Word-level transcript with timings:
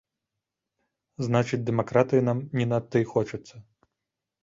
Значыць, 1.27 1.61
дэмакратыі 1.69 2.25
нам 2.33 2.37
не 2.63 2.69
надта 2.75 2.97
і 3.07 3.11
хочацца. 3.15 3.55